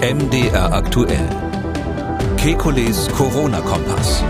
[0.00, 1.26] MDR aktuell.
[2.36, 4.22] Kekules Corona-Kompass.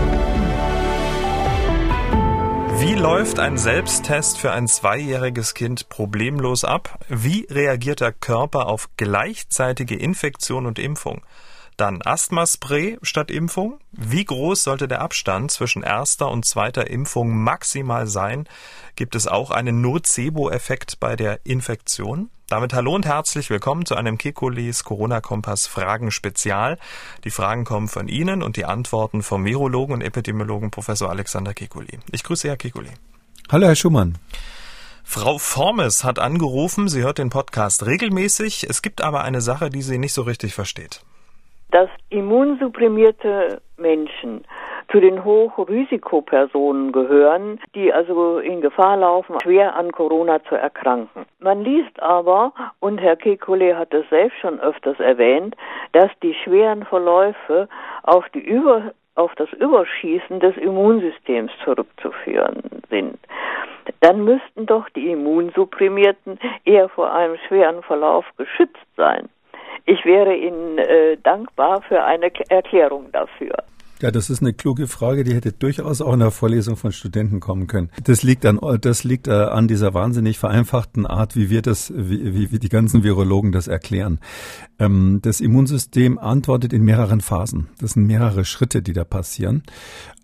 [2.79, 6.99] Wie läuft ein Selbsttest für ein zweijähriges Kind problemlos ab?
[7.09, 11.21] Wie reagiert der Körper auf gleichzeitige Infektion und Impfung?
[11.77, 13.79] Dann Asthmaspray statt Impfung.
[13.91, 18.49] Wie groß sollte der Abstand zwischen erster und zweiter Impfung maximal sein?
[18.95, 22.31] Gibt es auch einen Nocebo-Effekt bei der Infektion?
[22.47, 26.79] Damit hallo und herzlich willkommen zu einem Kekulis Corona-Kompass Fragen Spezial.
[27.23, 31.99] Die Fragen kommen von Ihnen und die Antworten vom Virologen und Epidemiologen Professor Alexander Kekuli.
[32.11, 32.89] Ich grüße Herr Kekuli.
[33.51, 34.17] Hallo Herr Schumann.
[35.03, 38.67] Frau Formes hat angerufen, sie hört den Podcast regelmäßig.
[38.67, 41.01] Es gibt aber eine Sache, die sie nicht so richtig versteht
[41.71, 44.45] dass immunsupprimierte Menschen
[44.89, 51.25] zu den Hochrisikopersonen gehören, die also in Gefahr laufen, schwer an Corona zu erkranken.
[51.39, 55.55] Man liest aber, und Herr Kekulé hat es selbst schon öfters erwähnt,
[55.91, 57.67] dass die schweren Verläufe
[58.03, 63.19] auf, die Über, auf das Überschießen des Immunsystems zurückzuführen sind.
[64.01, 69.29] Dann müssten doch die Immunsupprimierten eher vor einem schweren Verlauf geschützt sein.
[69.85, 73.55] Ich wäre Ihnen äh, dankbar für eine Erklärung dafür.
[73.99, 77.39] Ja, das ist eine kluge Frage, die hätte durchaus auch in der Vorlesung von Studenten
[77.39, 77.89] kommen können.
[78.03, 82.51] Das liegt an, das liegt äh, an dieser wahnsinnig vereinfachten Art, wie wir das, wie,
[82.51, 84.19] wie die ganzen Virologen das erklären.
[84.77, 87.69] Ähm, das Immunsystem antwortet in mehreren Phasen.
[87.79, 89.63] Das sind mehrere Schritte, die da passieren.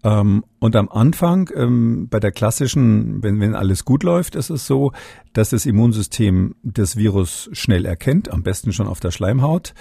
[0.03, 4.67] Ähm, und am Anfang, ähm, bei der klassischen, wenn, wenn alles gut läuft, ist es
[4.67, 4.91] so,
[5.33, 9.73] dass das Immunsystem das Virus schnell erkennt, am besten schon auf der Schleimhaut,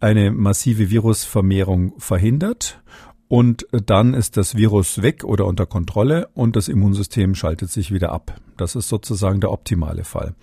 [0.00, 2.80] eine massive Virusvermehrung verhindert
[3.28, 8.12] und dann ist das Virus weg oder unter Kontrolle und das Immunsystem schaltet sich wieder
[8.12, 8.40] ab.
[8.56, 10.34] Das ist sozusagen der optimale Fall.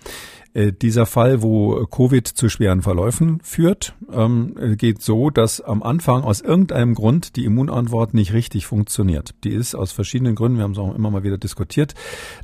[0.54, 6.22] Äh, dieser Fall, wo Covid zu schweren Verläufen führt, ähm, geht so, dass am Anfang
[6.24, 9.34] aus irgendeinem Grund die Immunantwort nicht richtig funktioniert.
[9.44, 11.94] Die ist aus verschiedenen Gründen, wir haben es auch immer mal wieder diskutiert,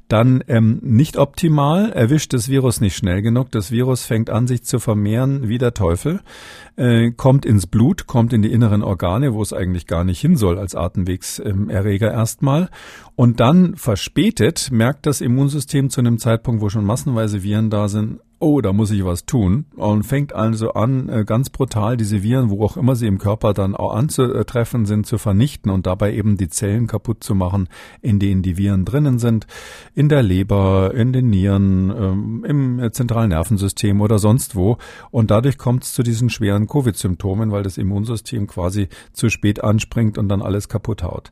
[0.09, 3.51] dann ähm, nicht optimal, erwischt das Virus nicht schnell genug.
[3.51, 6.21] Das Virus fängt an, sich zu vermehren wie der Teufel,
[6.77, 10.37] äh, kommt ins Blut, kommt in die inneren Organe, wo es eigentlich gar nicht hin
[10.37, 12.71] soll als Atemwegserreger erstmal.
[13.17, 17.98] Und dann verspätet merkt das Immunsystem zu einem Zeitpunkt, wo schon massenweise Viren da sind,
[17.99, 22.23] 2000 oh, da muss ich was tun und fängt also an, äh, ganz brutal diese
[22.23, 26.15] Viren, wo auch immer sie im Körper dann auch anzutreffen sind, zu vernichten und dabei
[26.15, 27.69] eben die Zellen kaputt zu machen,
[28.01, 29.47] in denen die Viren drinnen sind,
[29.95, 34.79] in der Leber, in den Nieren, ähm, im zentralen Nervensystem oder sonst wo.
[35.11, 40.17] Und dadurch kommt es zu diesen schweren Covid-Symptomen, weil das Immunsystem quasi zu spät anspringt
[40.17, 41.31] und dann alles kaputt haut.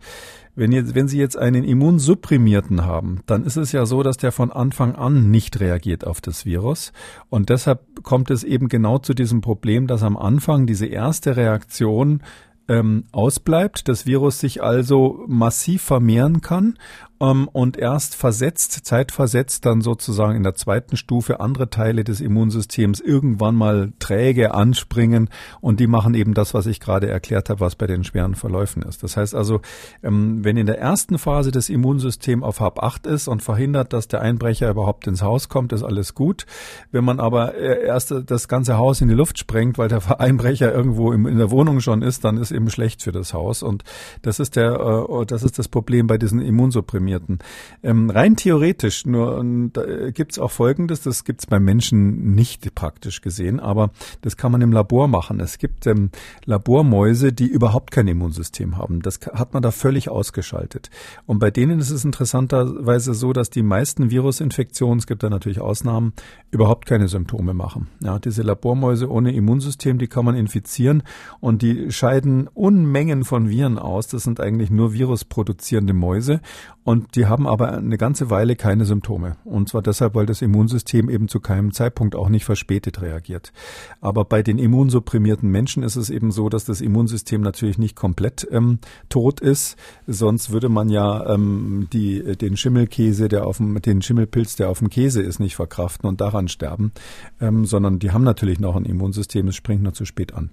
[0.58, 4.32] Wenn, jetzt, wenn Sie jetzt einen Immunsupprimierten haben, dann ist es ja so, dass der
[4.32, 6.92] von Anfang an nicht reagiert auf das Virus.
[7.28, 12.22] Und deshalb kommt es eben genau zu diesem Problem, dass am Anfang diese erste Reaktion
[12.68, 16.78] ähm, ausbleibt, das Virus sich also massiv vermehren kann
[17.20, 23.00] ähm, und erst versetzt, zeitversetzt dann sozusagen in der zweiten Stufe andere Teile des Immunsystems
[23.00, 27.74] irgendwann mal träge anspringen und die machen eben das, was ich gerade erklärt habe, was
[27.74, 29.02] bei den schweren Verläufen ist.
[29.02, 29.60] Das heißt also,
[30.02, 34.08] ähm, wenn in der ersten Phase das Immunsystem auf Hab 8 ist und verhindert, dass
[34.08, 36.46] der Einbrecher überhaupt ins Haus kommt, ist alles gut.
[36.90, 40.72] Wenn man aber äh, erst das ganze Haus in die Luft sprengt, weil der Einbrecher
[40.72, 43.84] irgendwo in der Wohnung schon ist, dann ist eben schlecht für das Haus und
[44.22, 47.38] das ist der, äh, das ist das Problem bei diesen Immunsupprimierungen Impfprämierten.
[47.82, 53.60] Ähm, rein theoretisch, nur da gibt's auch Folgendes, das gibt's beim Menschen nicht praktisch gesehen,
[53.60, 53.90] aber
[54.22, 55.40] das kann man im Labor machen.
[55.40, 56.10] Es gibt ähm,
[56.44, 59.02] Labormäuse, die überhaupt kein Immunsystem haben.
[59.02, 60.90] Das hat man da völlig ausgeschaltet.
[61.26, 65.60] Und bei denen ist es interessanterweise so, dass die meisten Virusinfektionen, es gibt da natürlich
[65.60, 66.12] Ausnahmen,
[66.50, 67.88] überhaupt keine Symptome machen.
[68.00, 71.02] Ja, diese Labormäuse ohne Immunsystem, die kann man infizieren
[71.40, 74.08] und die scheiden Unmengen von Viren aus.
[74.08, 76.40] Das sind eigentlich nur virusproduzierende Mäuse
[76.86, 79.36] und die haben aber eine ganze Weile keine Symptome.
[79.44, 83.52] Und zwar deshalb, weil das Immunsystem eben zu keinem Zeitpunkt auch nicht verspätet reagiert.
[84.00, 88.46] Aber bei den immunsupprimierten Menschen ist es eben so, dass das Immunsystem natürlich nicht komplett
[88.50, 88.78] ähm,
[89.08, 89.76] tot ist.
[90.06, 94.78] Sonst würde man ja ähm, die, den Schimmelkäse, der auf dem, den Schimmelpilz, der auf
[94.78, 96.92] dem Käse ist, nicht verkraften und daran sterben.
[97.40, 100.50] Ähm, sondern die haben natürlich noch ein Immunsystem, es springt nur zu spät an.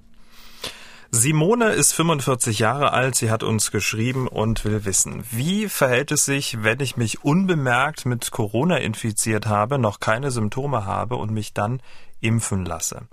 [1.16, 6.26] Simone ist 45 Jahre alt, sie hat uns geschrieben und will wissen, wie verhält es
[6.26, 11.54] sich, wenn ich mich unbemerkt mit Corona infiziert habe, noch keine Symptome habe und mich
[11.54, 11.84] dann
[12.20, 13.04] impfen lasse?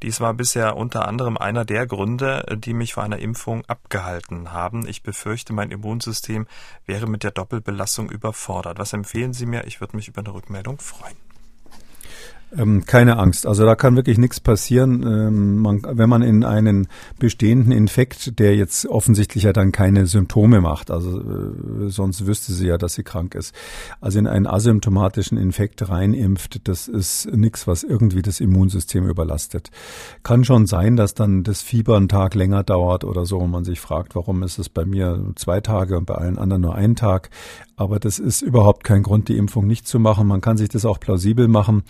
[0.00, 4.88] Dies war bisher unter anderem einer der Gründe, die mich vor einer Impfung abgehalten haben.
[4.88, 6.46] Ich befürchte, mein Immunsystem
[6.86, 8.78] wäre mit der Doppelbelastung überfordert.
[8.78, 9.66] Was empfehlen Sie mir?
[9.66, 11.21] Ich würde mich über eine Rückmeldung freuen.
[12.56, 13.46] Ähm, keine Angst.
[13.46, 15.02] Also da kann wirklich nichts passieren.
[15.02, 16.86] Ähm, man, wenn man in einen
[17.18, 22.66] bestehenden Infekt, der jetzt offensichtlich ja dann keine Symptome macht, also äh, sonst wüsste sie
[22.66, 23.54] ja, dass sie krank ist,
[24.00, 29.70] also in einen asymptomatischen Infekt reinimpft, das ist nichts, was irgendwie das Immunsystem überlastet.
[30.22, 33.64] Kann schon sein, dass dann das Fieber einen Tag länger dauert oder so und man
[33.64, 36.96] sich fragt, warum ist es bei mir zwei Tage und bei allen anderen nur ein
[36.96, 37.30] Tag.
[37.76, 40.26] Aber das ist überhaupt kein Grund, die Impfung nicht zu machen.
[40.26, 41.84] Man kann sich das auch plausibel machen.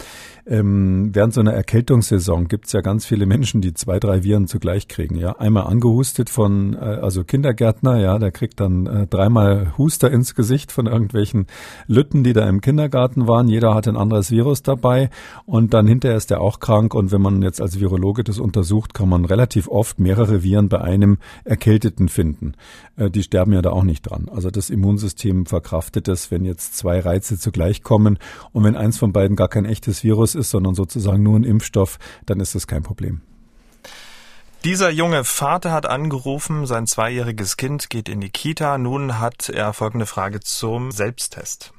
[0.46, 4.46] Ähm, während so einer Erkältungssaison gibt es ja ganz viele Menschen, die zwei, drei Viren
[4.46, 5.16] zugleich kriegen.
[5.16, 10.36] Ja, einmal angehustet von, äh, also Kindergärtner, ja, der kriegt dann äh, dreimal Huster ins
[10.36, 11.46] Gesicht von irgendwelchen
[11.88, 13.48] Lütten, die da im Kindergarten waren.
[13.48, 15.10] Jeder hat ein anderes Virus dabei
[15.46, 16.94] und dann hinterher ist er auch krank.
[16.94, 20.80] Und wenn man jetzt als Virologe das untersucht, kann man relativ oft mehrere Viren bei
[20.80, 22.52] einem Erkälteten finden.
[22.96, 24.28] Äh, die sterben ja da auch nicht dran.
[24.32, 28.18] Also das Immunsystem verkraftet verkraftet es, wenn jetzt zwei Reize zugleich kommen.
[28.52, 31.98] Und wenn eins von beiden gar kein echtes Virus ist, sondern sozusagen nur ein Impfstoff,
[32.26, 33.22] dann ist das kein Problem.
[34.64, 38.78] Dieser junge Vater hat angerufen, sein zweijähriges Kind geht in die Kita.
[38.78, 41.72] Nun hat er folgende Frage zum Selbsttest.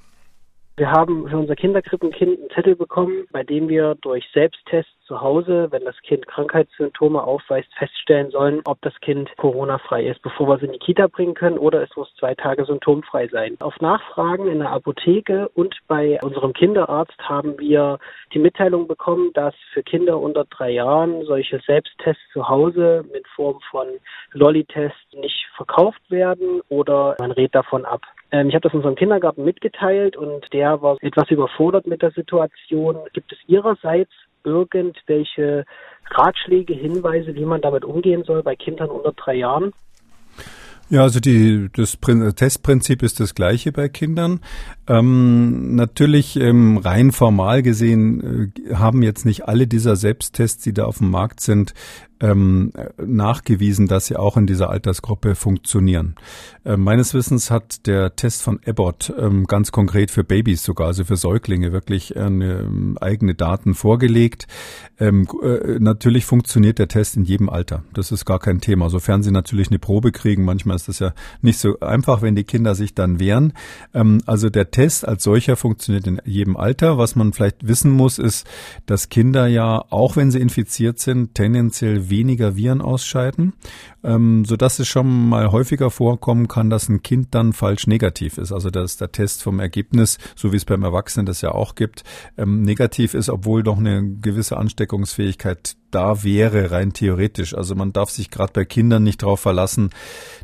[0.75, 5.67] Wir haben für unser Kinderkrippenkind einen Zettel bekommen, bei dem wir durch Selbsttest zu Hause,
[5.69, 10.63] wenn das Kind Krankheitssymptome aufweist, feststellen sollen, ob das Kind Corona-frei ist, bevor wir es
[10.63, 13.55] in die Kita bringen können oder es muss zwei Tage symptomfrei sein.
[13.59, 17.99] Auf Nachfragen in der Apotheke und bei unserem Kinderarzt haben wir
[18.33, 23.59] die Mitteilung bekommen, dass für Kinder unter drei Jahren solche Selbsttests zu Hause mit Form
[23.69, 23.85] von
[24.31, 28.01] Lolli-Test nicht verkauft werden oder man rät davon ab.
[28.33, 32.97] Ähm, ich habe das unserem Kindergarten mitgeteilt und der war etwas überfordert mit der Situation.
[33.13, 34.11] Gibt es Ihrerseits
[34.43, 35.65] irgendwelche
[36.09, 39.71] Ratschläge, Hinweise, wie man damit umgehen soll bei Kindern unter drei Jahren?
[40.89, 41.97] Ja, also die, das
[42.35, 44.41] Testprinzip ist das gleiche bei Kindern.
[44.87, 50.85] Ähm, natürlich ähm, rein formal gesehen äh, haben jetzt nicht alle dieser Selbsttests, die da
[50.85, 51.73] auf dem Markt sind,
[52.23, 56.15] ähm, nachgewiesen, dass sie auch in dieser Altersgruppe funktionieren.
[56.63, 61.03] Äh, meines Wissens hat der Test von Abbott ähm, ganz konkret für Babys sogar, also
[61.03, 64.47] für Säuglinge, wirklich eine, ähm, eigene Daten vorgelegt.
[64.99, 67.83] Ähm, äh, natürlich funktioniert der Test in jedem Alter.
[67.93, 68.89] Das ist gar kein Thema.
[68.89, 70.45] Sofern sie natürlich eine Probe kriegen.
[70.45, 73.51] Manchmal ist das ja nicht so einfach, wenn die Kinder sich dann wehren.
[73.93, 76.97] Ähm, also der Test als solcher funktioniert in jedem Alter.
[76.97, 78.47] Was man vielleicht wissen muss, ist,
[78.85, 83.53] dass Kinder ja, auch wenn sie infiziert sind, tendenziell weniger Viren ausscheiden,
[84.03, 88.51] ähm, sodass es schon mal häufiger vorkommen kann, dass ein Kind dann falsch negativ ist.
[88.51, 92.03] Also dass der Test vom Ergebnis, so wie es beim Erwachsenen das ja auch gibt,
[92.37, 97.55] ähm, negativ ist, obwohl doch eine gewisse Ansteckungsfähigkeit da wäre, rein theoretisch.
[97.55, 99.91] Also man darf sich gerade bei Kindern nicht darauf verlassen,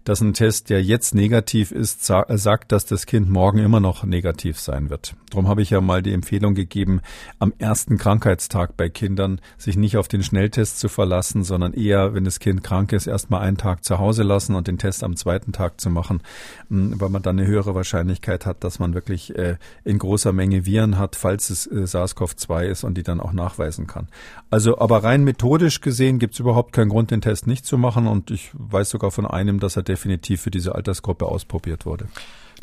[0.04, 4.60] dass ein Test, der jetzt negativ ist, sagt, dass das Kind morgen immer noch negativ
[4.60, 5.16] sein wird.
[5.32, 7.02] Darum habe ich ja mal die Empfehlung gegeben,
[7.40, 12.24] am ersten Krankheitstag bei Kindern sich nicht auf den Schnelltest zu verlassen, sondern eher, wenn
[12.24, 15.52] das Kind krank ist, erstmal einen Tag zu Hause lassen und den Test am zweiten
[15.52, 16.22] Tag zu machen,
[16.70, 20.66] hm, weil man dann eine höhere Wahrscheinlichkeit hat, dass man wirklich äh, in großer Menge
[20.66, 24.08] Viren hat, falls es äh, SARS-CoV-2 ist und die dann auch nachweisen kann.
[24.50, 28.08] Also aber rein methodisch gesehen gibt es überhaupt keinen Grund, den Test nicht zu machen
[28.08, 32.08] und ich weiß sogar von einem, dass er definitiv für diese Altersgruppe ausprobiert wurde.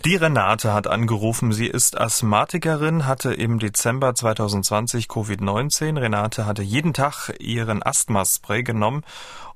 [0.07, 1.51] Die Renate hat angerufen.
[1.51, 6.01] Sie ist Asthmatikerin, hatte im Dezember 2020 Covid-19.
[6.01, 9.03] Renate hatte jeden Tag ihren Asthmaspray genommen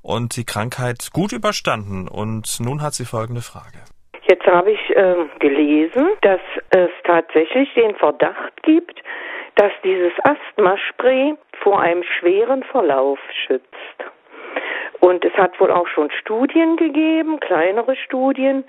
[0.03, 2.09] und die Krankheit gut überstanden.
[2.09, 3.79] Und nun hat sie folgende Frage.
[4.27, 6.41] Jetzt habe ich äh, gelesen, dass
[6.71, 9.01] es tatsächlich den Verdacht gibt,
[9.55, 13.97] dass dieses Asthmaspray vor einem schweren Verlauf schützt.
[14.99, 18.65] Und es hat wohl auch schon Studien gegeben, kleinere Studien,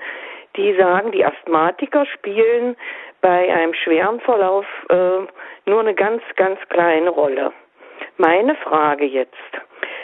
[0.57, 2.77] die sagen, die Asthmatiker spielen
[3.21, 5.21] bei einem schweren Verlauf äh,
[5.67, 7.53] nur eine ganz, ganz kleine Rolle.
[8.17, 9.33] Meine Frage jetzt,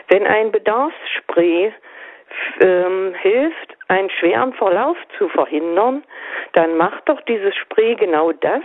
[0.08, 1.72] wenn ein Bedarfsspray
[2.60, 6.04] ähm, hilft, einen schweren Verlauf zu verhindern,
[6.52, 8.62] dann macht doch dieses Spray genau das,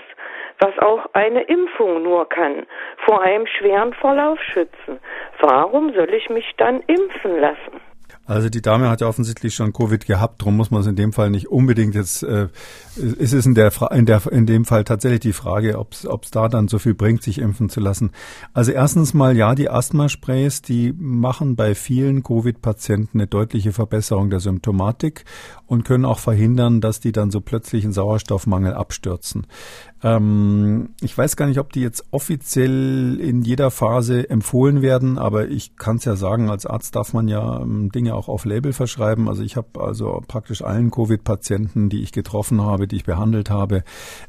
[0.59, 2.65] was auch eine Impfung nur kann,
[3.05, 4.99] vor einem schweren Verlauf schützen.
[5.39, 7.92] Warum soll ich mich dann impfen lassen?
[8.25, 11.11] Also die Dame hat ja offensichtlich schon Covid gehabt, darum muss man es in dem
[11.11, 12.47] Fall nicht unbedingt jetzt, äh,
[12.95, 16.47] ist es in, der, in, der, in dem Fall tatsächlich die Frage, ob es da
[16.47, 18.11] dann so viel bringt, sich impfen zu lassen.
[18.53, 24.39] Also erstens mal, ja, die Asthmasprays, die machen bei vielen Covid-Patienten eine deutliche Verbesserung der
[24.39, 25.25] Symptomatik
[25.67, 29.47] und können auch verhindern, dass die dann so plötzlich in Sauerstoffmangel abstürzen.
[30.03, 35.47] Ähm, ich weiß gar nicht, ob die jetzt offiziell in jeder Phase empfohlen werden, aber
[35.47, 38.73] ich kann es ja sagen, als Arzt darf man ja ähm, Dinge auch auf Label
[38.73, 39.29] verschreiben.
[39.29, 43.83] Also ich habe also praktisch allen Covid-Patienten, die ich getroffen habe, die ich behandelt habe,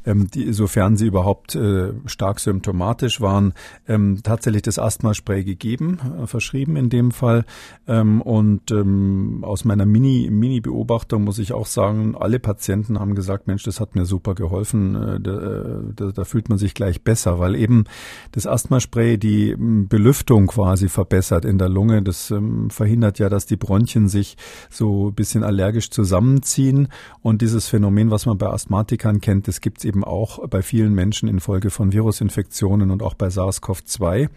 [0.07, 3.52] ähm, die, sofern sie überhaupt äh, stark symptomatisch waren,
[3.88, 7.45] ähm, tatsächlich das Asthmaspray gegeben, äh, verschrieben in dem Fall.
[7.88, 13.49] Ähm, und ähm, aus meiner Mini, Mini-Beobachtung muss ich auch sagen, alle Patienten haben gesagt,
[13.49, 14.95] Mensch, das hat mir super geholfen.
[14.95, 17.85] Äh, da, da, da fühlt man sich gleich besser, weil eben
[18.33, 22.02] das Asthmaspray die ähm, Belüftung quasi verbessert in der Lunge.
[22.02, 24.37] Das ähm, verhindert ja, dass die Bronchien sich
[24.71, 26.88] so ein bisschen allergisch zusammenziehen.
[27.23, 30.94] Und dieses Phänomen, was man bei Asthmatikern kennt, das gibt es eben auch bei vielen
[30.94, 34.28] Menschen infolge von Virusinfektionen und auch bei SARS-CoV-2.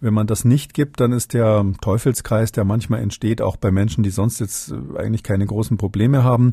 [0.00, 4.02] Wenn man das nicht gibt, dann ist der Teufelskreis, der manchmal entsteht, auch bei Menschen,
[4.02, 6.52] die sonst jetzt äh, eigentlich keine großen Probleme haben.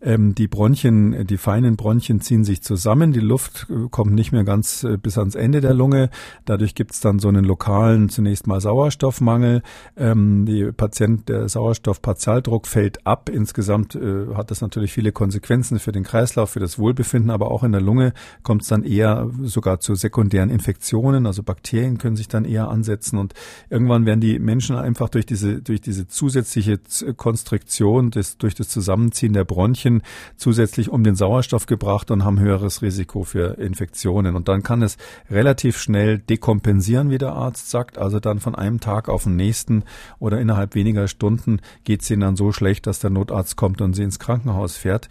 [0.00, 4.84] Ähm, die Bronchien, die feinen Bronchien ziehen sich zusammen, die Luft kommt nicht mehr ganz
[4.84, 6.10] äh, bis ans Ende der Lunge.
[6.44, 9.62] Dadurch gibt es dann so einen lokalen zunächst mal Sauerstoffmangel.
[9.96, 13.28] Ähm, die Patient, der Sauerstoffpartialdruck fällt ab.
[13.28, 17.62] Insgesamt äh, hat das natürlich viele Konsequenzen für den Kreislauf, für das Wohlbefinden, aber auch
[17.62, 21.26] in der Lunge kommt es dann eher sogar zu sekundären Infektionen.
[21.26, 23.34] Also Bakterien können sich dann eher ansetzen und
[23.70, 26.80] irgendwann werden die Menschen einfach durch diese durch diese zusätzliche
[27.16, 30.02] Konstriktion, des, durch das Zusammenziehen der Bronchien
[30.36, 34.36] zusätzlich um den Sauerstoff gebracht und haben höheres Risiko für Infektionen.
[34.36, 34.96] Und dann kann es
[35.30, 37.98] relativ schnell dekompensieren, wie der Arzt sagt.
[37.98, 39.84] Also dann von einem Tag auf den nächsten
[40.18, 43.94] oder innerhalb weniger Stunden geht es ihnen dann so schlecht, dass der Notarzt kommt und
[43.94, 45.08] sie ins Krankenhaus fährt.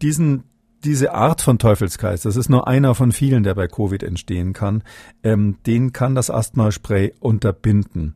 [0.00, 0.44] Diesen
[0.84, 4.82] diese Art von Teufelskreis, das ist nur einer von vielen, der bei Covid entstehen kann,
[5.22, 8.14] ähm, den kann das Asthmaspray unterbinden.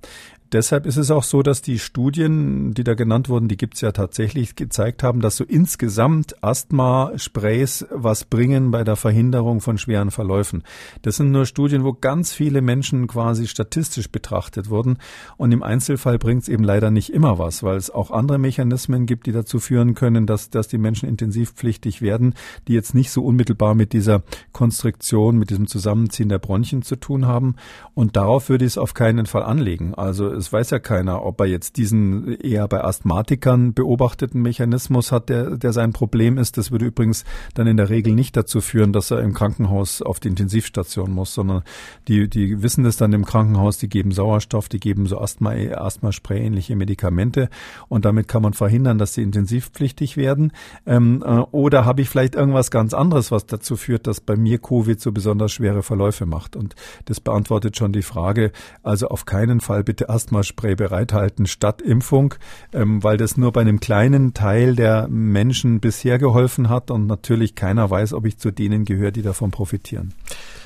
[0.52, 3.82] Deshalb ist es auch so, dass die Studien, die da genannt wurden, die gibt es
[3.82, 10.10] ja tatsächlich, gezeigt haben, dass so insgesamt Asthma-Sprays was bringen bei der Verhinderung von schweren
[10.10, 10.62] Verläufen.
[11.02, 14.96] Das sind nur Studien, wo ganz viele Menschen quasi statistisch betrachtet wurden.
[15.36, 19.04] Und im Einzelfall bringt es eben leider nicht immer was, weil es auch andere Mechanismen
[19.04, 22.34] gibt, die dazu führen können, dass, dass die Menschen intensivpflichtig werden,
[22.68, 27.26] die jetzt nicht so unmittelbar mit dieser Konstriktion, mit diesem Zusammenziehen der Bronchien zu tun
[27.26, 27.56] haben.
[27.92, 29.94] Und darauf würde ich es auf keinen Fall anlegen.
[29.94, 35.28] Also es weiß ja keiner, ob er jetzt diesen eher bei Asthmatikern beobachteten Mechanismus hat,
[35.28, 36.56] der, der sein Problem ist.
[36.56, 40.20] Das würde übrigens dann in der Regel nicht dazu führen, dass er im Krankenhaus auf
[40.20, 41.62] die Intensivstation muss, sondern
[42.06, 46.76] die, die wissen das dann im Krankenhaus, die geben Sauerstoff, die geben so Asthma, Asthma-Spray-ähnliche
[46.76, 47.50] Medikamente
[47.88, 50.52] und damit kann man verhindern, dass sie intensivpflichtig werden.
[50.86, 54.58] Ähm, äh, oder habe ich vielleicht irgendwas ganz anderes, was dazu führt, dass bei mir
[54.58, 56.54] Covid so besonders schwere Verläufe macht?
[56.56, 56.76] Und
[57.06, 58.52] das beantwortet schon die Frage.
[58.82, 62.34] Also auf keinen Fall bitte erst Asthmaspray bereithalten statt Impfung,
[62.72, 67.54] ähm, weil das nur bei einem kleinen Teil der Menschen bisher geholfen hat und natürlich
[67.54, 70.14] keiner weiß, ob ich zu denen gehöre, die davon profitieren.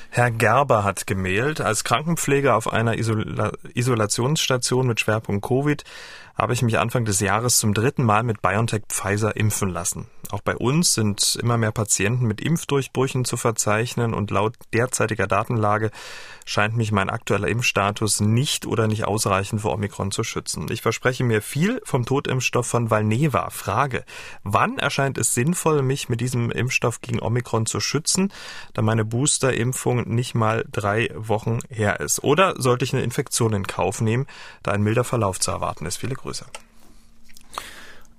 [0.09, 5.83] Herr Gerber hat gemailt, als Krankenpfleger auf einer Isola Isolationsstation mit Schwerpunkt Covid
[6.35, 10.07] habe ich mich Anfang des Jahres zum dritten Mal mit BioNTech Pfizer impfen lassen.
[10.31, 15.91] Auch bei uns sind immer mehr Patienten mit Impfdurchbrüchen zu verzeichnen und laut derzeitiger Datenlage
[16.45, 20.67] scheint mich mein aktueller Impfstatus nicht oder nicht ausreichend vor Omikron zu schützen.
[20.71, 23.49] Ich verspreche mir viel vom Totimpfstoff von Valneva.
[23.49, 24.03] Frage,
[24.43, 28.31] wann erscheint es sinnvoll, mich mit diesem Impfstoff gegen Omikron zu schützen,
[28.73, 32.23] da meine Boosterimpfung nicht mal drei Wochen her ist?
[32.23, 34.25] Oder sollte ich eine Infektion in Kauf nehmen,
[34.63, 35.97] da ein milder Verlauf zu erwarten ist?
[35.97, 36.47] Viele größer.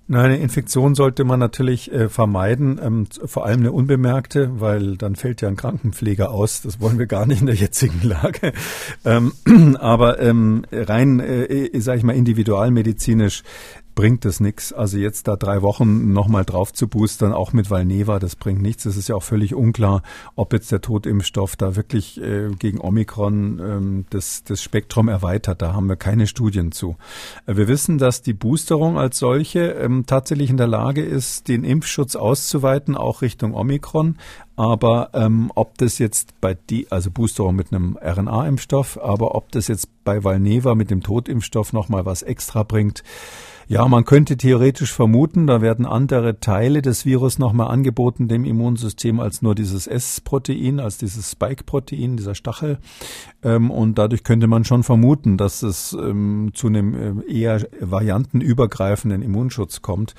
[0.07, 5.17] Nein, eine Infektion sollte man natürlich äh, vermeiden, ähm, vor allem eine unbemerkte, weil dann
[5.17, 6.61] fällt ja ein Krankenpfleger aus.
[6.61, 8.53] Das wollen wir gar nicht in der jetzigen Lage.
[9.07, 9.33] Ähm,
[9.81, 13.45] aber ähm, rein, äh, sage ich mal, individualmedizinisch
[13.95, 14.73] bringt es nichts.
[14.73, 18.85] Also jetzt da drei Wochen nochmal drauf zu boostern, auch mit Valneva, das bringt nichts.
[18.87, 20.03] Es ist ja auch völlig unklar,
[20.35, 25.63] ob jetzt der Totimpfstoff da wirklich äh, gegen Omikron ähm, das, das Spektrum erweitert.
[25.63, 26.97] Da haben wir keine Studien zu.
[27.47, 31.65] Äh, wir wissen, dass die Boosterung als solche ähm, tatsächlich in der Lage ist, den
[31.65, 34.17] Impfschutz auszuweiten, auch Richtung Omikron.
[34.57, 39.69] Aber ähm, ob das jetzt bei die, also Boosterung mit einem RNA-Impfstoff, aber ob das
[39.69, 43.03] jetzt bei Valneva mit dem Totimpfstoff nochmal was extra bringt,
[43.67, 49.21] ja, man könnte theoretisch vermuten, da werden andere Teile des Virus nochmal angeboten dem Immunsystem
[49.21, 52.79] als nur dieses S-Protein, als dieses Spike-Protein, dieser Stachel.
[53.43, 59.23] Ähm, und dadurch könnte man schon vermuten, dass es ähm, zu einem äh, eher variantenübergreifenden
[59.23, 60.15] Immunschutz kommt.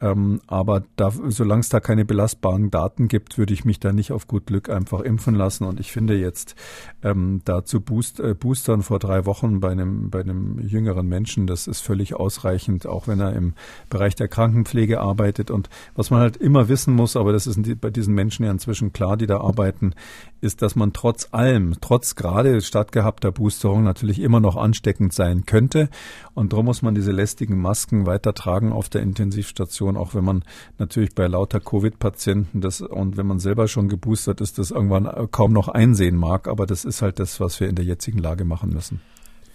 [0.00, 4.12] Ähm, aber da, solange es da keine belastbaren Daten gibt, würde ich mich da nicht
[4.12, 5.64] auf gut Glück einfach impfen lassen.
[5.64, 6.56] Und ich finde jetzt
[7.02, 11.46] ähm, da zu boost, äh, boostern vor drei Wochen bei einem, bei einem jüngeren Menschen,
[11.46, 13.54] das ist völlig ausreichend auch wenn er im
[13.90, 15.50] Bereich der Krankenpflege arbeitet.
[15.50, 18.92] Und was man halt immer wissen muss, aber das ist bei diesen Menschen ja inzwischen
[18.92, 19.94] klar, die da arbeiten,
[20.40, 25.88] ist, dass man trotz allem, trotz gerade stattgehabter Boosterung natürlich immer noch ansteckend sein könnte.
[26.34, 30.44] Und darum muss man diese lästigen Masken weiter tragen auf der Intensivstation, auch wenn man
[30.78, 35.52] natürlich bei lauter Covid-Patienten das und wenn man selber schon geboostert ist, das irgendwann kaum
[35.52, 36.48] noch einsehen mag.
[36.48, 39.00] Aber das ist halt das, was wir in der jetzigen Lage machen müssen.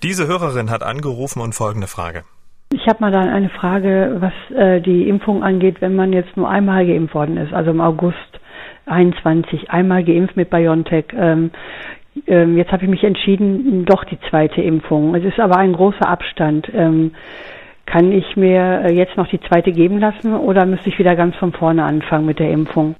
[0.03, 2.24] Diese Hörerin hat angerufen und folgende Frage.
[2.74, 6.50] Ich habe mal dann eine Frage, was äh, die Impfung angeht, wenn man jetzt nur
[6.50, 8.17] einmal geimpft worden ist, also im August
[8.86, 11.05] 21 einmal geimpft mit BioNTech.
[11.15, 11.51] Ähm,
[12.27, 15.15] ähm, jetzt habe ich mich entschieden, doch die zweite Impfung.
[15.15, 16.70] Es ist aber ein großer Abstand.
[16.74, 17.12] Ähm,
[17.86, 21.36] kann ich mir äh, jetzt noch die zweite geben lassen oder müsste ich wieder ganz
[21.36, 22.96] von vorne anfangen mit der Impfung?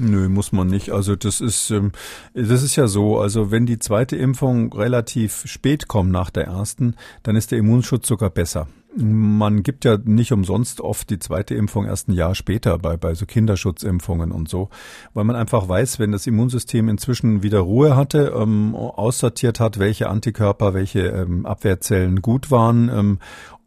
[0.00, 0.90] Nö, muss man nicht.
[0.90, 1.90] Also das ist ähm,
[2.32, 3.18] das ist ja so.
[3.18, 8.06] Also wenn die zweite Impfung relativ spät kommt nach der ersten, dann ist der Immunschutz
[8.06, 8.68] sogar besser.
[8.96, 13.14] Man gibt ja nicht umsonst oft die zweite Impfung erst ein Jahr später bei, bei
[13.14, 14.70] so Kinderschutzimpfungen und so,
[15.14, 20.08] weil man einfach weiß, wenn das Immunsystem inzwischen wieder Ruhe hatte, ähm, aussortiert hat, welche
[20.08, 23.18] Antikörper, welche ähm, Abwehrzellen gut waren ähm,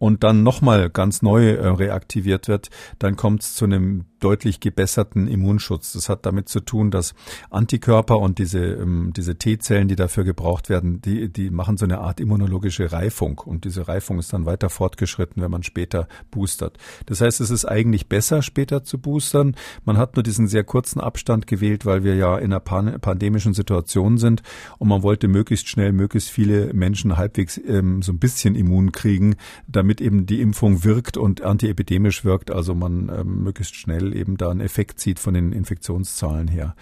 [0.01, 5.27] und dann nochmal ganz neu äh, reaktiviert wird, dann kommt es zu einem deutlich gebesserten
[5.27, 5.93] Immunschutz.
[5.93, 7.13] Das hat damit zu tun, dass
[7.50, 12.00] Antikörper und diese, ähm, diese T-Zellen, die dafür gebraucht werden, die, die machen so eine
[12.00, 13.39] Art immunologische Reifung.
[13.39, 16.77] Und diese Reifung ist dann weiter fortgeschritten, wenn man später boostert.
[17.08, 19.55] Das heißt, es ist eigentlich besser, später zu boostern.
[19.86, 23.53] Man hat nur diesen sehr kurzen Abstand gewählt, weil wir ja in einer pan pandemischen
[23.53, 24.41] Situation sind
[24.77, 29.36] und man wollte möglichst schnell möglichst viele Menschen halbwegs ähm, so ein bisschen immun kriegen,
[29.67, 34.38] damit damit eben die Impfung wirkt und antiepidemisch wirkt, also man ähm, möglichst schnell eben
[34.38, 36.75] da einen Effekt sieht von den Infektionszahlen her.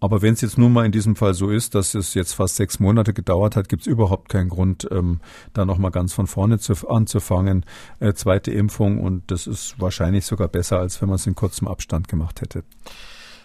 [0.00, 2.56] Aber wenn es jetzt nun mal in diesem Fall so ist, dass es jetzt fast
[2.56, 5.20] sechs Monate gedauert hat, gibt es überhaupt keinen Grund, ähm,
[5.52, 7.66] da nochmal ganz von vorne zu, anzufangen.
[8.00, 11.68] Äh, zweite Impfung und das ist wahrscheinlich sogar besser, als wenn man es in kurzem
[11.68, 12.64] Abstand gemacht hätte.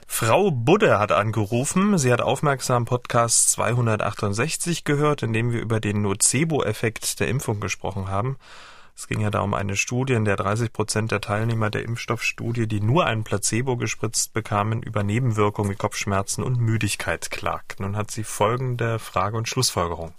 [0.08, 1.98] Frau Budde hat angerufen.
[1.98, 8.08] Sie hat aufmerksam Podcast 268 gehört, in dem wir über den Nocebo-Effekt der Impfung gesprochen
[8.08, 8.38] haben.
[9.00, 12.68] Es ging ja da um eine Studie, in der 30 Prozent der Teilnehmer der Impfstoffstudie,
[12.68, 17.86] die nur ein Placebo gespritzt bekamen, über Nebenwirkungen wie Kopfschmerzen und Müdigkeit klagten.
[17.86, 20.12] Nun hat sie folgende Frage und Schlussfolgerung.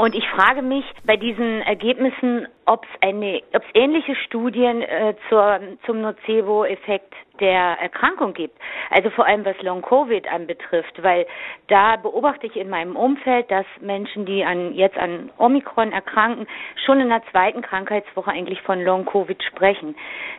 [0.00, 5.12] Und ich frage mich bei diesen Ergebnissen, ob es eine, ob es ähnliche Studien äh,
[5.28, 8.56] zur, zum Nocebo-Effekt der Erkrankung gibt.
[8.88, 11.26] Also vor allem was Long Covid anbetrifft, weil
[11.68, 16.46] da beobachte ich in meinem Umfeld, dass Menschen, die an, jetzt an Omikron erkranken,
[16.86, 19.94] schon in der zweiten Krankheitswoche eigentlich von Long Covid sprechen.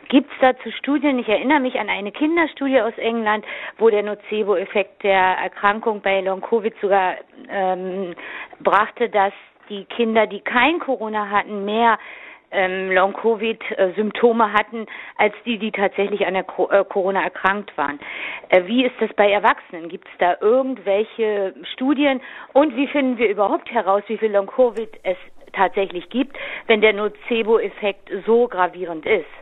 [0.08, 1.20] Gibt es dazu Studien?
[1.20, 3.44] Ich erinnere mich an eine Kinderstudie aus England,
[3.78, 7.14] wo der Nocebo-Effekt der Erkrankung bei Long Covid sogar
[7.48, 8.16] ähm,
[8.60, 9.32] brachte, dass
[9.68, 11.98] die Kinder, die kein Corona hatten, mehr
[12.52, 17.98] ähm, Long-Covid-Symptome hatten, als die, die tatsächlich an der äh, Corona erkrankt waren.
[18.50, 19.88] Äh, wie ist das bei Erwachsenen?
[19.88, 22.20] Gibt es da irgendwelche Studien?
[22.52, 25.16] Und wie finden wir überhaupt heraus, wie viel Long-Covid es
[25.52, 29.41] tatsächlich gibt, wenn der Nocebo-Effekt so gravierend ist?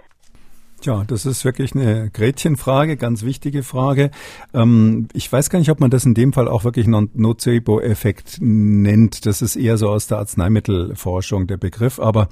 [0.80, 4.10] Tja, das ist wirklich eine Gretchenfrage, ganz wichtige Frage.
[4.54, 9.26] Ähm, ich weiß gar nicht, ob man das in dem Fall auch wirklich Nocebo-Effekt nennt.
[9.26, 12.30] Das ist eher so aus der Arzneimittelforschung der Begriff, aber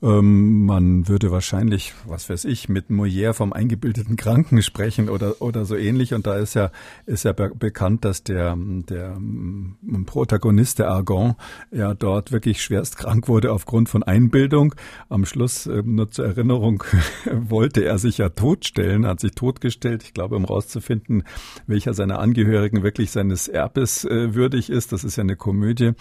[0.00, 5.64] ähm, man würde wahrscheinlich, was weiß ich, mit Molière vom eingebildeten Kranken sprechen oder oder
[5.64, 6.14] so ähnlich.
[6.14, 6.70] Und da ist ja
[7.06, 11.34] ist ja be bekannt, dass der der ähm, Protagonist der Argon
[11.72, 14.76] ja dort wirklich schwerst krank wurde aufgrund von Einbildung.
[15.08, 16.84] Am Schluss äh, nur zur Erinnerung
[17.32, 21.24] wollte er sich ja totstellen, hat sich totgestellt, ich glaube, um rauszufinden,
[21.66, 24.92] welcher seiner Angehörigen wirklich seines Erbes äh, würdig ist.
[24.92, 25.92] Das ist ja eine Komödie.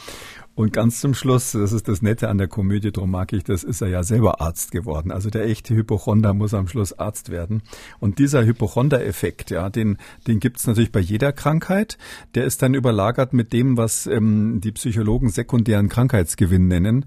[0.58, 3.64] Und ganz zum Schluss, das ist das Nette an der Komödie, darum mag ich das,
[3.64, 5.12] ist er ja selber Arzt geworden.
[5.12, 7.62] Also der echte Hypochonder muss am Schluss Arzt werden.
[8.00, 12.00] Und dieser Hypochonder-Effekt, ja, den, den gibt's natürlich bei jeder Krankheit.
[12.34, 17.06] Der ist dann überlagert mit dem, was ähm, die Psychologen sekundären Krankheitsgewinn nennen.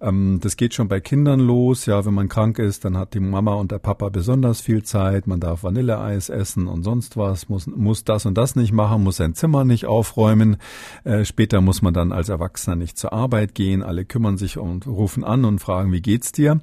[0.00, 1.84] Ähm, das geht schon bei Kindern los.
[1.84, 5.26] Ja, wenn man krank ist, dann hat die Mama und der Papa besonders viel Zeit.
[5.26, 9.16] Man darf Vanilleeis essen und sonst was, muss, muss das und das nicht machen, muss
[9.16, 10.56] sein Zimmer nicht aufräumen.
[11.04, 15.24] Äh, später muss man dann als Erwachsener zur Arbeit gehen, alle kümmern sich und rufen
[15.24, 16.60] an und fragen, wie geht's dir?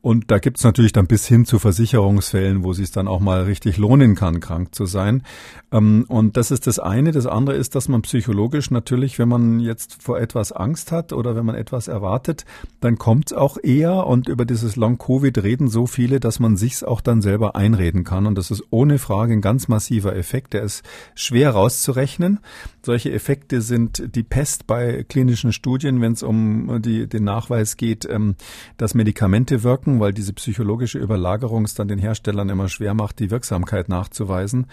[0.00, 3.76] Und da gibt's natürlich dann bis hin zu Versicherungsfällen, wo es dann auch mal richtig
[3.78, 5.22] lohnen kann, krank zu sein.
[5.70, 7.12] Ähm, und das ist das eine.
[7.12, 11.36] Das andere ist, dass man psychologisch natürlich, wenn man jetzt vor etwas Angst hat oder
[11.36, 12.44] wenn man etwas erwartet,
[12.80, 17.00] dann kommt's auch eher und über dieses Long-Covid reden so viele, dass man sich's auch
[17.00, 18.26] dann selber einreden kann.
[18.26, 20.52] Und das ist ohne Frage ein ganz massiver Effekt.
[20.52, 20.82] Der ist
[21.14, 22.40] schwer rauszurechnen.
[22.84, 28.04] Solche Effekte sind die Pest bei klinischen Studien, wenn es um die, den Nachweis geht,
[28.10, 28.34] ähm,
[28.78, 33.30] dass Medikamente wirken, weil diese psychologische Überlagerung es dann den Herstellern immer schwer macht, die
[33.30, 34.66] Wirksamkeit nachzuweisen.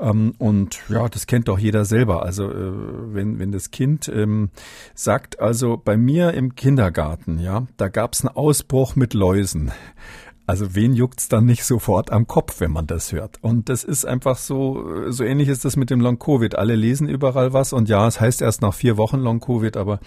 [0.00, 2.24] Ähm, und ja, das kennt doch jeder selber.
[2.24, 2.72] Also äh,
[3.14, 4.50] wenn, wenn das Kind ähm,
[4.96, 9.70] sagt, also bei mir im Kindergarten, ja, da gab es einen Ausbruch mit Läusen.
[10.44, 13.38] Also wen juckt's dann nicht sofort am Kopf, wenn man das hört?
[13.42, 16.58] Und das ist einfach so, so ähnlich ist das mit dem Long-Covid.
[16.58, 20.00] Alle lesen überall was und ja, es heißt erst nach vier Wochen Long-Covid, aber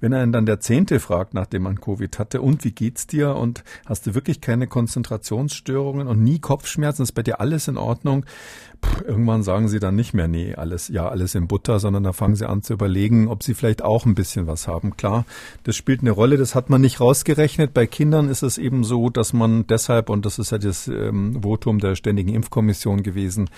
[0.00, 3.34] wenn einen dann der Zehnte fragt, nachdem man Covid hatte, und wie geht's dir?
[3.34, 7.02] Und hast du wirklich keine Konzentrationsstörungen und nie Kopfschmerzen?
[7.02, 8.24] Ist bei dir alles in Ordnung?
[8.80, 12.12] Puh, irgendwann sagen sie dann nicht mehr, nee, alles, ja, alles in Butter, sondern da
[12.12, 14.96] fangen sie an zu überlegen, ob sie vielleicht auch ein bisschen was haben.
[14.96, 15.26] Klar,
[15.64, 17.74] das spielt eine Rolle, das hat man nicht rausgerechnet.
[17.74, 21.42] Bei Kindern ist es eben so, dass man deshalb, und das ist ja das ähm,
[21.42, 23.48] Votum der Ständigen Impfkommission gewesen,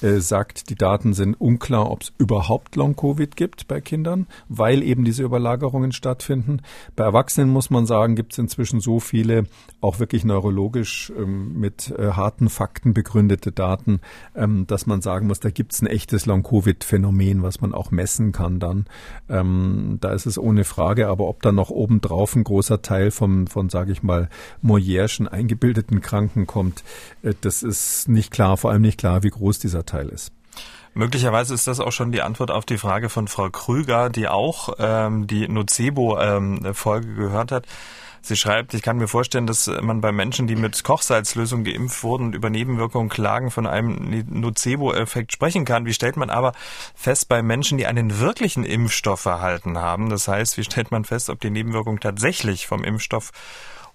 [0.00, 5.04] äh, sagt, die Daten sind unklar, ob es überhaupt Long-Covid gibt bei Kindern, weil eben
[5.04, 6.62] diese Überlagerungen stattfinden.
[6.96, 9.44] Bei Erwachsenen muss man sagen, gibt es inzwischen so viele,
[9.80, 14.00] auch wirklich neurologisch ähm, mit äh, harten Fakten begründete Daten,
[14.34, 18.32] ähm, dass man sagen muss, da gibt es ein echtes Long-Covid-Phänomen, was man auch messen
[18.32, 18.86] kann dann.
[19.28, 23.46] Ähm, da ist es ohne Frage, aber ob dann noch obendrauf ein großer Teil vom,
[23.46, 24.30] von, sage ich mal,
[24.62, 26.84] Moyerschen eingebildeten Kranken kommt,
[27.22, 30.32] äh, das ist nicht klar, vor allem nicht klar, wie groß dieser Teil ist.
[30.94, 34.70] Möglicherweise ist das auch schon die Antwort auf die Frage von Frau Krüger, die auch
[34.78, 37.66] ähm, die Nocebo-Folge ähm, gehört hat.
[38.20, 42.26] Sie schreibt, ich kann mir vorstellen, dass man bei Menschen, die mit Kochsalzlösung geimpft wurden
[42.26, 45.86] und über Nebenwirkungen klagen, von einem Nocebo-Effekt sprechen kann.
[45.86, 46.52] Wie stellt man aber
[46.96, 50.10] fest bei Menschen, die einen wirklichen Impfstoff erhalten haben?
[50.10, 53.30] Das heißt, wie stellt man fest, ob die Nebenwirkungen tatsächlich vom Impfstoff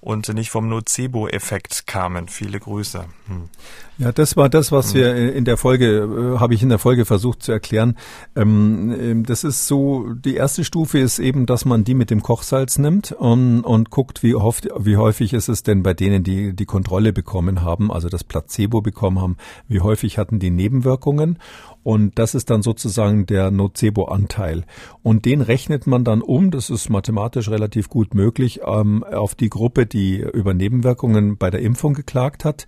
[0.04, 2.28] und nicht vom Nocebo-Effekt kamen.
[2.28, 3.06] Viele Grüße.
[3.28, 3.50] Hm.
[3.98, 4.96] Ja, das war das, was hm.
[4.96, 7.98] wir in der Folge, äh, habe ich in der Folge versucht zu erklären.
[8.36, 12.22] Ähm, ähm, das ist so, die erste Stufe ist eben, dass man die mit dem
[12.22, 16.54] Kochsalz nimmt und, und guckt, wie, oft, wie häufig ist es denn bei denen, die
[16.54, 19.38] die Kontrolle bekommen haben, also das Placebo bekommen haben,
[19.70, 21.40] wie häufig hatten die Nebenwirkungen
[21.84, 24.64] und das ist dann sozusagen der Nocebo-Anteil.
[25.02, 29.50] Und den rechnet man dann um, das ist mathematisch relativ gut möglich, ähm, auf die
[29.50, 32.66] Gruppe, die über Nebenwirkungen bei der Impfung geklagt hat.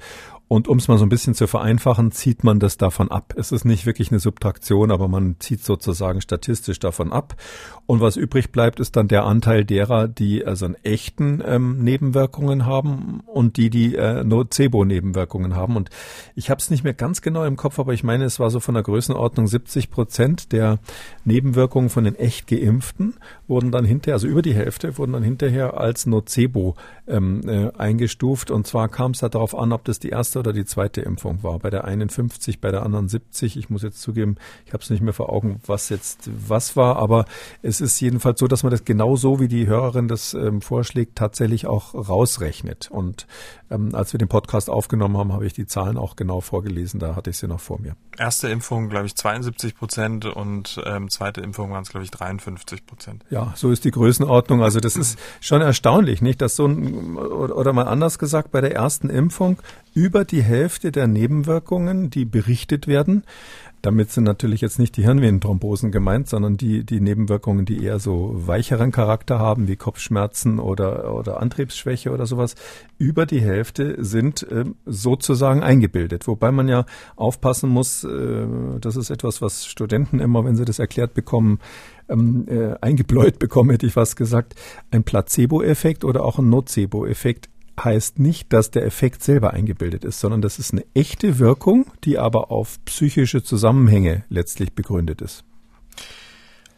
[0.55, 3.33] Und um es mal so ein bisschen zu vereinfachen, zieht man das davon ab.
[3.35, 7.35] Es ist nicht wirklich eine Subtraktion, aber man zieht sozusagen statistisch davon ab.
[7.87, 12.65] Und was übrig bleibt, ist dann der Anteil derer, die also einen echten ähm, Nebenwirkungen
[12.65, 15.75] haben und die, die äh, Nocebo-Nebenwirkungen haben.
[15.75, 15.89] Und
[16.35, 18.61] ich habe es nicht mehr ganz genau im Kopf, aber ich meine, es war so
[18.61, 20.79] von der Größenordnung 70 Prozent der
[21.25, 23.15] Nebenwirkungen von den echt Geimpften
[23.47, 26.75] wurden dann hinterher, also über die Hälfte, wurden dann hinterher als Nocebo
[27.07, 28.51] ähm, äh, eingestuft.
[28.51, 31.43] Und zwar kam es da darauf an, ob das die erste oder die zweite Impfung
[31.43, 31.59] war.
[31.59, 33.57] Bei der einen 50, bei der anderen 70.
[33.57, 36.97] Ich muss jetzt zugeben, ich habe es nicht mehr vor Augen, was jetzt was war,
[36.97, 37.25] aber
[37.61, 41.15] es ist jedenfalls so, dass man das genau so, wie die Hörerin das ähm, vorschlägt,
[41.15, 42.89] tatsächlich auch rausrechnet.
[42.91, 43.27] Und
[43.69, 46.99] ähm, als wir den Podcast aufgenommen haben, habe ich die Zahlen auch genau vorgelesen.
[46.99, 47.95] Da hatte ich sie noch vor mir.
[48.17, 52.85] Erste Impfung, glaube ich, 72 Prozent und ähm, zweite Impfung waren es, glaube ich, 53
[52.85, 53.25] Prozent.
[53.29, 54.61] Ja, so ist die Größenordnung.
[54.63, 58.73] Also das ist schon erstaunlich, nicht, dass so ein, oder mal anders gesagt, bei der
[58.73, 59.61] ersten Impfung
[59.93, 63.23] über die Hälfte der Nebenwirkungen, die berichtet werden,
[63.85, 68.31] damit sind natürlich jetzt nicht die Hirnvenenthrombosen gemeint, sondern die, die Nebenwirkungen, die eher so
[68.33, 72.55] weicheren Charakter haben, wie Kopfschmerzen oder, oder Antriebsschwäche oder sowas.
[72.97, 76.27] Über die Hälfte sind äh, sozusagen eingebildet.
[76.27, 78.47] Wobei man ja aufpassen muss, äh,
[78.81, 81.59] das ist etwas, was Studenten immer, wenn sie das erklärt bekommen,
[82.09, 84.55] ähm, äh, eingebläut bekommen, hätte ich fast gesagt,
[84.91, 87.49] ein Placebo-Effekt oder auch ein Nocebo-Effekt
[87.81, 92.17] heißt nicht, dass der Effekt selber eingebildet ist, sondern das ist eine echte Wirkung, die
[92.17, 95.43] aber auf psychische Zusammenhänge letztlich begründet ist.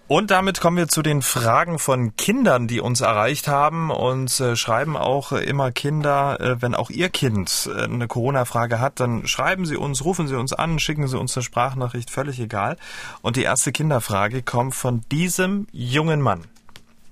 [0.09, 4.55] Und damit kommen wir zu den Fragen von Kindern, die uns erreicht haben und äh,
[4.55, 9.27] schreiben auch äh, immer Kinder, äh, wenn auch ihr Kind äh, eine Corona-Frage hat, dann
[9.27, 12.77] schreiben Sie uns, rufen Sie uns an, schicken Sie uns eine Sprachnachricht, völlig egal.
[13.21, 16.45] Und die erste Kinderfrage kommt von diesem jungen Mann.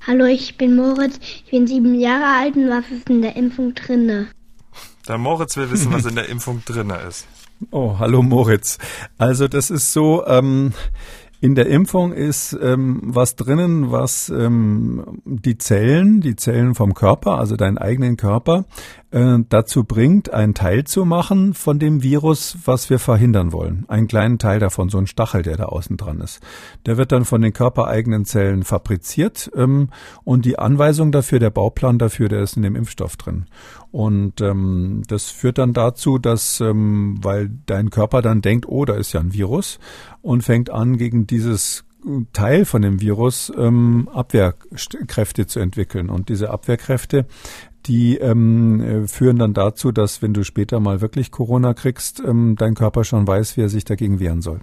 [0.08, 3.74] Hallo, ich bin Moritz, ich bin sieben Jahre alt und was ist in der Impfung
[3.74, 4.28] drinne?
[5.06, 7.28] Der Moritz will wissen, was in der Impfung drinne ist.
[7.72, 8.78] Oh, hallo Moritz.
[9.18, 10.74] Also das ist so, ähm,
[11.46, 17.38] in der Impfung ist ähm, was drinnen, was ähm, die Zellen, die Zellen vom Körper,
[17.38, 18.66] also deinen eigenen Körper,
[19.16, 23.86] äh, dazu bringt, einen Teil zu machen von dem Virus, was wir verhindern wollen.
[23.88, 26.42] Einen kleinen Teil davon, so ein Stachel, der da außen dran ist.
[26.86, 29.88] Der wird dann von den körpereigenen Zellen fabriziert ähm,
[30.26, 33.46] und die Anweisung dafür, der Bauplan dafür, der ist in dem Impfstoff drin.
[33.92, 38.96] Und ähm, das führt dann dazu, dass, ähm, weil dein Körper dann denkt, oh, da
[38.96, 39.80] ist ja ein Virus
[40.22, 41.86] und fängt an, gegen dieses
[42.34, 46.10] Teil von dem Virus ähm, Abwehrkräfte zu entwickeln.
[46.10, 47.26] Und diese Abwehrkräfte,
[47.86, 52.76] die ähm, führen dann dazu, dass wenn du später mal wirklich Corona kriegst, ähm, dein
[52.76, 54.62] Körper schon weiß, wie er sich dagegen wehren soll.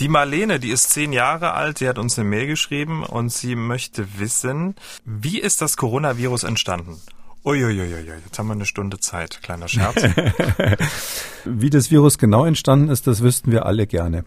[0.00, 3.56] Die Marlene, die ist zehn Jahre alt, sie hat uns eine Mail geschrieben und sie
[3.56, 6.98] möchte wissen, wie ist das Coronavirus entstanden?
[7.44, 9.40] Uiuiuiui, jetzt haben wir eine Stunde Zeit.
[9.42, 10.02] Kleiner Scherz.
[11.44, 14.24] Wie das Virus genau entstanden ist, das wüssten wir alle gerne.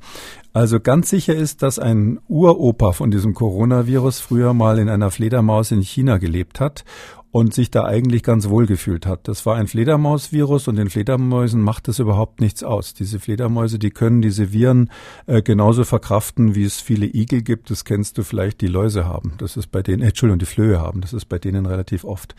[0.54, 5.72] Also ganz sicher ist, dass ein Uropa von diesem Coronavirus früher mal in einer Fledermaus
[5.72, 6.84] in China gelebt hat
[7.32, 9.28] und sich da eigentlich ganz wohl gefühlt hat.
[9.28, 12.94] Das war ein Fledermausvirus und den Fledermäusen macht das überhaupt nichts aus.
[12.94, 14.92] Diese Fledermäuse, die können diese Viren
[15.28, 17.70] äh, genauso verkraften, wie es viele Igel gibt.
[17.70, 19.34] Das kennst du vielleicht, die Läuse haben.
[19.38, 21.02] Das ist bei denen, äh, Entschuldigung, die Flöhe haben.
[21.02, 22.36] Das ist bei denen relativ oft.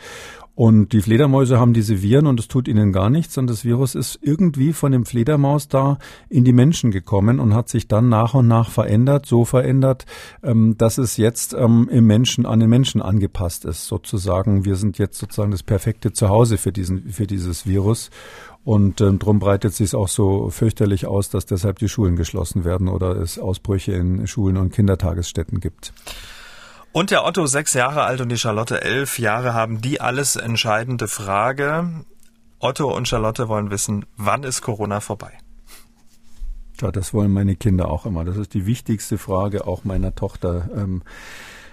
[0.55, 3.37] Und die Fledermäuse haben diese Viren und es tut ihnen gar nichts.
[3.39, 5.97] Und das Virus ist irgendwie von dem Fledermaus da
[6.29, 10.05] in die Menschen gekommen und hat sich dann nach und nach verändert, so verändert,
[10.43, 13.87] ähm, dass es jetzt ähm, im Menschen, an den Menschen angepasst ist.
[13.87, 18.11] Sozusagen, wir sind jetzt sozusagen das perfekte Zuhause für diesen, für dieses Virus.
[18.63, 22.87] Und ähm, darum breitet sich auch so fürchterlich aus, dass deshalb die Schulen geschlossen werden
[22.89, 25.93] oder es Ausbrüche in Schulen und Kindertagesstätten gibt.
[26.93, 31.07] Und der Otto sechs Jahre alt und die Charlotte elf Jahre haben die alles entscheidende
[31.07, 32.05] Frage.
[32.59, 35.31] Otto und Charlotte wollen wissen, wann ist Corona vorbei?
[36.79, 38.23] Ja, das wollen meine Kinder auch immer.
[38.23, 41.01] Das ist die wichtigste Frage auch meiner Tochter ähm,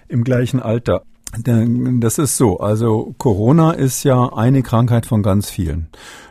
[0.09, 1.02] im gleichen Alter.
[1.37, 2.59] Das ist so.
[2.59, 5.88] Also Corona ist ja eine Krankheit von ganz vielen.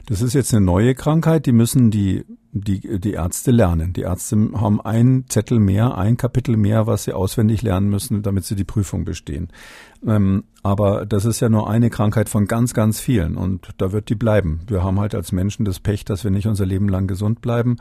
[0.07, 3.93] Das ist jetzt eine neue Krankheit, die müssen die die, die Ärzte lernen.
[3.93, 8.45] Die Ärzte haben ein Zettel mehr, ein Kapitel mehr, was sie auswendig lernen müssen, damit
[8.45, 9.49] sie die Prüfung bestehen.
[10.05, 14.09] Ähm, aber das ist ja nur eine Krankheit von ganz, ganz vielen und da wird
[14.09, 14.61] die bleiben.
[14.67, 17.77] Wir haben halt als Menschen das Pech, dass wir nicht unser Leben lang gesund bleiben.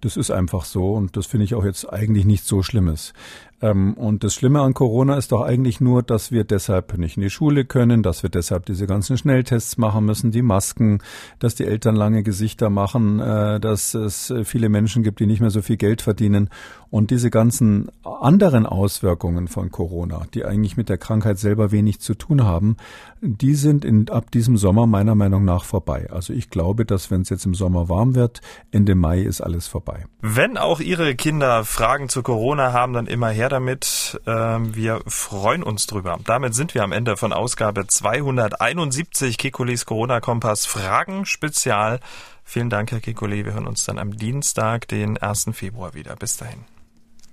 [0.00, 3.12] Das ist einfach so und das finde ich auch jetzt eigentlich nicht so Schlimmes.
[3.62, 7.22] Ähm, und das Schlimme an Corona ist doch eigentlich nur, dass wir deshalb nicht in
[7.22, 10.98] die Schule können, dass wir deshalb diese ganzen Schnelltests machen müssen, die Masken,
[11.38, 15.50] dass die Eltern lange Gesichter machen, äh, dass es viele Menschen gibt, die nicht mehr
[15.50, 16.50] so viel Geld verdienen.
[16.92, 22.14] Und diese ganzen anderen Auswirkungen von Corona, die eigentlich mit der Krankheit selber wenig zu
[22.14, 22.76] tun haben,
[23.22, 26.08] die sind in, ab diesem Sommer meiner Meinung nach vorbei.
[26.10, 29.68] Also ich glaube, dass wenn es jetzt im Sommer warm wird, Ende Mai ist alles
[29.68, 30.04] vorbei.
[30.20, 34.20] Wenn auch Ihre Kinder Fragen zu Corona haben, dann immer her damit.
[34.26, 36.18] Ähm, wir freuen uns drüber.
[36.26, 42.00] Damit sind wir am Ende von Ausgabe 271 Kekulis Corona-Kompass Fragen Spezial.
[42.44, 43.46] Vielen Dank, Herr Kekuli.
[43.46, 45.46] Wir hören uns dann am Dienstag, den 1.
[45.54, 46.16] Februar wieder.
[46.16, 46.66] Bis dahin.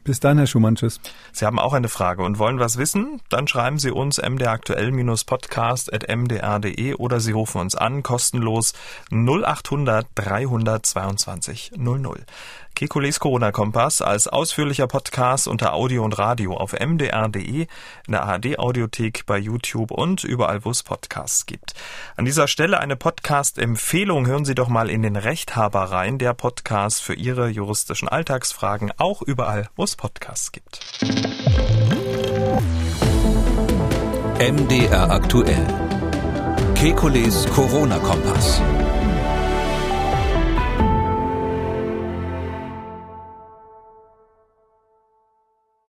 [0.09, 0.73] Bis dann, Herr Schumann.
[0.73, 0.99] Tschüss.
[1.33, 3.21] Sie haben auch eine Frage und wollen was wissen?
[3.29, 8.73] Dann schreiben Sie uns mdraktuell-podcast.mdr.de oder Sie rufen uns an, kostenlos
[9.11, 12.25] 0800 322 00.
[12.79, 17.67] Kekules Corona-Kompass als ausführlicher Podcast unter Audio und Radio auf mdr.de, in
[18.07, 21.73] der ARD-Audiothek, bei YouTube und überall, wo es Podcasts gibt.
[22.15, 24.27] An dieser Stelle eine Podcast-Empfehlung.
[24.27, 29.21] Hören Sie doch mal in den Rechthaber rein, der Podcast für Ihre juristischen Alltagsfragen, auch
[29.23, 30.79] überall, wo es Podcasts gibt.
[34.39, 35.67] MDR aktuell.
[36.75, 38.61] Kekules Corona-Kompass.